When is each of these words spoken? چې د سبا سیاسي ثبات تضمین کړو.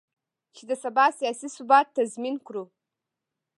چې 0.55 0.63
د 0.69 0.71
سبا 0.83 1.05
سیاسي 1.19 1.47
ثبات 1.55 1.87
تضمین 1.97 2.35
کړو. 2.47 2.63